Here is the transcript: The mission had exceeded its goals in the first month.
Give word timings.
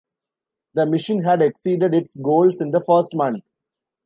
The 0.73 0.87
mission 0.87 1.21
had 1.25 1.43
exceeded 1.43 1.93
its 1.93 2.15
goals 2.15 2.59
in 2.59 2.71
the 2.71 2.81
first 2.81 3.11
month. 3.13 3.43